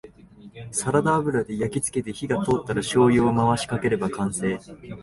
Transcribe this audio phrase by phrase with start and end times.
[0.71, 4.59] サラダ油で焼きつけて火が通ったらしょうゆを回しかければ完成